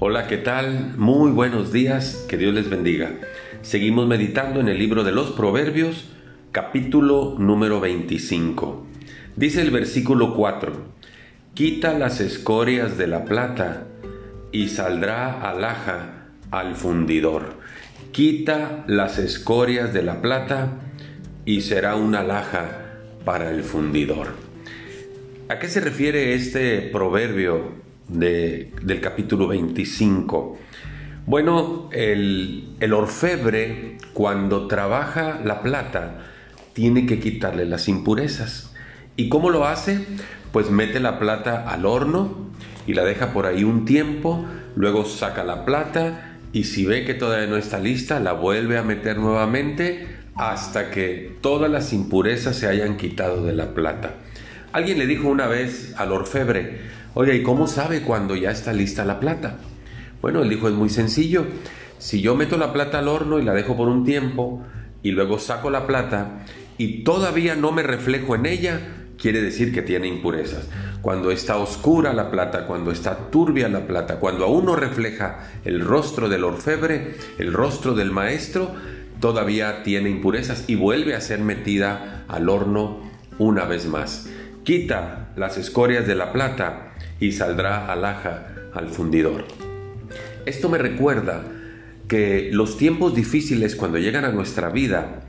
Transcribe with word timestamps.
Hola, 0.00 0.26
¿qué 0.26 0.38
tal? 0.38 0.94
Muy 0.96 1.30
buenos 1.30 1.72
días, 1.72 2.26
que 2.28 2.36
Dios 2.36 2.52
les 2.52 2.68
bendiga. 2.68 3.12
Seguimos 3.62 4.08
meditando 4.08 4.58
en 4.58 4.66
el 4.68 4.76
libro 4.76 5.04
de 5.04 5.12
los 5.12 5.30
Proverbios, 5.30 6.06
capítulo 6.50 7.36
número 7.38 7.78
25. 7.78 8.88
Dice 9.36 9.62
el 9.62 9.70
versículo 9.70 10.34
4, 10.34 10.72
Quita 11.54 11.96
las 11.96 12.20
escorias 12.20 12.98
de 12.98 13.06
la 13.06 13.24
plata 13.24 13.86
y 14.50 14.70
saldrá 14.70 15.48
alhaja 15.48 16.26
al 16.50 16.74
fundidor. 16.74 17.54
Quita 18.10 18.82
las 18.88 19.18
escorias 19.18 19.94
de 19.94 20.02
la 20.02 20.20
plata 20.20 20.72
y 21.44 21.60
será 21.60 21.94
una 21.94 22.20
alhaja 22.20 22.96
para 23.24 23.48
el 23.50 23.62
fundidor. 23.62 24.32
¿A 25.48 25.60
qué 25.60 25.68
se 25.68 25.78
refiere 25.78 26.34
este 26.34 26.80
proverbio 26.80 27.84
del 28.08 29.00
capítulo 29.00 29.48
25. 29.48 30.58
Bueno, 31.26 31.88
el, 31.92 32.68
el 32.80 32.92
orfebre 32.92 33.98
cuando 34.12 34.66
trabaja 34.66 35.40
la 35.42 35.62
plata 35.62 36.26
tiene 36.74 37.06
que 37.06 37.18
quitarle 37.18 37.64
las 37.64 37.88
impurezas. 37.88 38.74
¿Y 39.16 39.28
cómo 39.28 39.50
lo 39.50 39.64
hace? 39.66 40.04
Pues 40.52 40.70
mete 40.70 41.00
la 41.00 41.18
plata 41.18 41.68
al 41.68 41.86
horno 41.86 42.50
y 42.86 42.94
la 42.94 43.04
deja 43.04 43.32
por 43.32 43.46
ahí 43.46 43.64
un 43.64 43.84
tiempo, 43.84 44.44
luego 44.76 45.04
saca 45.04 45.44
la 45.44 45.64
plata 45.64 46.36
y 46.52 46.64
si 46.64 46.84
ve 46.84 47.04
que 47.04 47.14
todavía 47.14 47.46
no 47.46 47.56
está 47.56 47.78
lista, 47.78 48.20
la 48.20 48.32
vuelve 48.32 48.78
a 48.78 48.82
meter 48.82 49.18
nuevamente 49.18 50.06
hasta 50.36 50.90
que 50.90 51.36
todas 51.40 51.70
las 51.70 51.92
impurezas 51.92 52.56
se 52.56 52.68
hayan 52.68 52.96
quitado 52.96 53.44
de 53.44 53.54
la 53.54 53.74
plata. 53.74 54.14
Alguien 54.72 54.98
le 54.98 55.06
dijo 55.06 55.28
una 55.28 55.46
vez 55.46 55.94
al 55.96 56.12
orfebre, 56.12 56.80
oye, 57.14 57.36
¿y 57.36 57.42
cómo 57.42 57.66
sabe 57.66 58.02
cuando 58.02 58.36
ya 58.36 58.50
está 58.50 58.72
lista 58.72 59.04
la 59.04 59.20
plata? 59.20 59.58
Bueno, 60.20 60.42
él 60.42 60.48
dijo, 60.48 60.68
es 60.68 60.74
muy 60.74 60.90
sencillo. 60.90 61.46
Si 61.98 62.20
yo 62.20 62.34
meto 62.34 62.56
la 62.56 62.72
plata 62.72 62.98
al 62.98 63.08
horno 63.08 63.38
y 63.38 63.44
la 63.44 63.54
dejo 63.54 63.76
por 63.76 63.88
un 63.88 64.04
tiempo 64.04 64.62
y 65.02 65.12
luego 65.12 65.38
saco 65.38 65.70
la 65.70 65.86
plata 65.86 66.44
y 66.76 67.04
todavía 67.04 67.54
no 67.54 67.72
me 67.72 67.82
reflejo 67.82 68.34
en 68.34 68.46
ella, 68.46 68.80
quiere 69.18 69.40
decir 69.40 69.72
que 69.72 69.82
tiene 69.82 70.08
impurezas. 70.08 70.68
Cuando 71.02 71.30
está 71.30 71.58
oscura 71.58 72.12
la 72.12 72.30
plata, 72.30 72.66
cuando 72.66 72.90
está 72.90 73.30
turbia 73.30 73.68
la 73.68 73.86
plata, 73.86 74.18
cuando 74.18 74.44
aún 74.44 74.64
no 74.64 74.76
refleja 74.76 75.50
el 75.64 75.80
rostro 75.80 76.28
del 76.28 76.44
orfebre, 76.44 77.16
el 77.38 77.52
rostro 77.52 77.94
del 77.94 78.10
maestro, 78.10 78.74
todavía 79.20 79.82
tiene 79.82 80.10
impurezas 80.10 80.64
y 80.66 80.74
vuelve 80.74 81.14
a 81.14 81.20
ser 81.20 81.40
metida 81.40 82.24
al 82.28 82.48
horno 82.48 83.00
una 83.38 83.64
vez 83.64 83.86
más. 83.86 84.28
Quita 84.64 85.28
las 85.36 85.58
escorias 85.58 86.06
de 86.06 86.14
la 86.14 86.32
plata 86.32 86.94
y 87.20 87.32
saldrá 87.32 87.92
alhaja 87.92 88.46
al 88.72 88.88
fundidor. 88.88 89.44
Esto 90.46 90.70
me 90.70 90.78
recuerda 90.78 91.44
que 92.08 92.48
los 92.50 92.78
tiempos 92.78 93.14
difíciles 93.14 93.76
cuando 93.76 93.98
llegan 93.98 94.24
a 94.24 94.32
nuestra 94.32 94.70
vida 94.70 95.20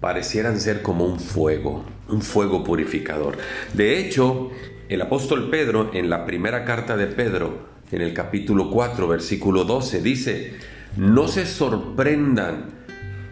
parecieran 0.00 0.58
ser 0.58 0.80
como 0.80 1.04
un 1.04 1.20
fuego, 1.20 1.84
un 2.08 2.22
fuego 2.22 2.64
purificador. 2.64 3.36
De 3.74 3.98
hecho, 3.98 4.50
el 4.88 5.02
apóstol 5.02 5.50
Pedro 5.50 5.90
en 5.92 6.08
la 6.08 6.24
primera 6.24 6.64
carta 6.64 6.96
de 6.96 7.06
Pedro, 7.06 7.68
en 7.92 8.00
el 8.00 8.14
capítulo 8.14 8.70
4, 8.70 9.06
versículo 9.06 9.64
12, 9.64 10.00
dice, 10.00 10.54
no 10.96 11.28
se 11.28 11.44
sorprendan 11.44 12.70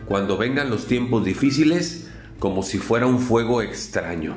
cuando 0.05 0.37
vengan 0.37 0.69
los 0.69 0.87
tiempos 0.87 1.25
difíciles 1.25 2.11
como 2.39 2.63
si 2.63 2.77
fuera 2.77 3.07
un 3.07 3.19
fuego 3.19 3.63
extraño 3.63 4.37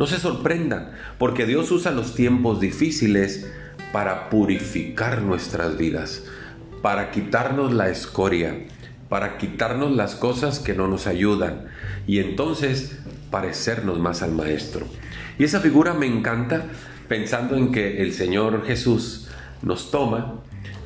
no 0.00 0.06
se 0.06 0.18
sorprendan, 0.18 0.92
porque 1.18 1.44
Dios 1.44 1.70
usa 1.70 1.90
los 1.90 2.14
tiempos 2.14 2.58
difíciles 2.58 3.52
para 3.92 4.30
purificar 4.30 5.20
nuestras 5.20 5.76
vidas, 5.76 6.24
para 6.80 7.10
quitarnos 7.10 7.74
la 7.74 7.90
escoria, 7.90 8.64
para 9.10 9.36
quitarnos 9.36 9.94
las 9.94 10.14
cosas 10.14 10.58
que 10.58 10.72
no 10.72 10.88
nos 10.88 11.06
ayudan 11.06 11.66
y 12.06 12.18
entonces 12.18 12.98
parecernos 13.30 13.98
más 13.98 14.22
al 14.22 14.32
Maestro. 14.32 14.86
Y 15.38 15.44
esa 15.44 15.60
figura 15.60 15.92
me 15.92 16.06
encanta 16.06 16.64
pensando 17.06 17.58
en 17.58 17.70
que 17.70 18.00
el 18.00 18.14
Señor 18.14 18.64
Jesús 18.66 19.28
nos 19.60 19.90
toma, 19.90 20.36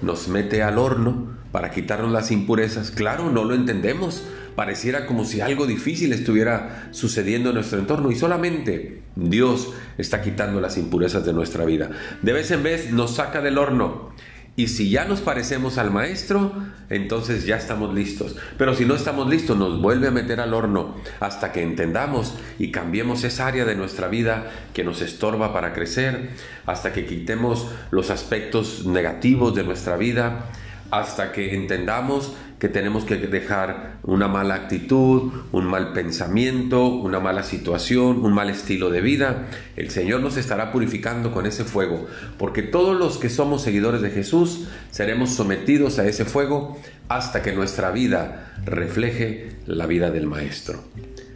nos 0.05 0.29
mete 0.29 0.63
al 0.63 0.79
horno 0.79 1.35
para 1.53 1.71
quitarnos 1.71 2.13
las 2.13 2.31
impurezas. 2.31 2.91
Claro, 2.91 3.31
no 3.31 3.45
lo 3.45 3.55
entendemos, 3.55 4.25
pareciera 4.57 5.07
como 5.07 5.25
si 5.25 5.41
algo 5.41 5.67
difícil 5.67 6.13
estuviera 6.13 6.89
sucediendo 6.91 7.51
en 7.51 7.57
nuestro 7.57 7.79
entorno 7.79 8.11
y 8.11 8.17
solamente 8.17 9.03
Dios 9.17 9.73
está 9.99 10.23
quitando 10.23 10.61
las 10.61 10.77
impurezas 10.77 11.25
de 11.25 11.33
nuestra 11.33 11.65
vida. 11.65 11.91
De 12.23 12.33
vez 12.33 12.51
en 12.51 12.63
vez 12.63 12.93
nos 12.93 13.17
saca 13.17 13.41
del 13.41 13.59
horno 13.59 14.13
y 14.57 14.69
si 14.69 14.89
ya 14.89 15.05
nos 15.05 15.21
parecemos 15.21 15.79
al 15.79 15.91
maestro, 15.91 16.53
entonces 16.89 17.45
ya 17.45 17.57
estamos 17.57 17.93
listos. 17.93 18.37
Pero 18.57 18.75
si 18.75 18.85
no 18.85 18.95
estamos 18.95 19.29
listos, 19.29 19.57
nos 19.57 19.81
vuelve 19.81 20.09
a 20.09 20.13
meter 20.13 20.41
al 20.41 20.55
horno 20.55 20.95
hasta 21.19 21.51
que 21.51 21.63
entendamos 21.63 22.35
y 22.59 22.71
cambiemos 22.71 23.25
esa 23.25 23.49
área 23.49 23.65
de 23.65 23.75
nuestra 23.75 24.07
vida 24.07 24.51
que 24.73 24.85
nos 24.85 25.03
estorba 25.03 25.53
para 25.53 25.73
crecer, 25.73 26.31
hasta 26.67 26.93
que 26.93 27.05
quitemos 27.05 27.69
los 27.91 28.11
aspectos 28.11 28.87
negativos 28.87 29.55
de 29.57 29.65
nuestra 29.65 29.97
vida 29.97 30.51
hasta 30.91 31.33
que 31.33 31.55
entendamos 31.55 32.35
que 32.59 32.69
tenemos 32.69 33.05
que 33.05 33.17
dejar 33.17 33.99
una 34.05 34.27
mala 34.27 34.55
actitud, 34.55 35.33
un 35.53 35.67
mal 35.67 35.93
pensamiento, 35.93 36.87
una 36.87 37.21
mala 37.21 37.43
situación, 37.43 38.25
un 38.25 38.33
mal 38.33 38.49
estilo 38.49 38.91
de 38.91 39.03
vida. 39.03 39.49
El 39.77 39.91
Señor 39.91 40.21
nos 40.21 40.39
estará 40.39 40.73
purificando 40.73 41.31
con 41.31 41.45
ese 41.45 41.65
fuego, 41.65 42.07
porque 42.39 42.63
todos 42.63 42.99
los 42.99 43.19
que 43.19 43.29
somos 43.29 43.61
seguidores 43.61 44.01
de 44.01 44.11
Jesús 44.11 44.67
seremos 44.91 45.31
sometidos 45.31 45.99
a 45.99 46.07
ese 46.07 46.25
fuego 46.25 46.79
hasta 47.09 47.43
que 47.43 47.53
nuestra 47.53 47.91
vida 47.91 48.55
refleje 48.65 49.57
la 49.67 49.87
vida 49.87 50.11
del 50.11 50.27
Maestro. 50.27 50.85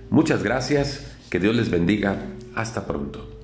Muchas 0.08 0.42
gracias, 0.42 1.04
que 1.28 1.40
Dios 1.40 1.54
les 1.54 1.70
bendiga, 1.70 2.16
hasta 2.54 2.86
pronto. 2.86 3.37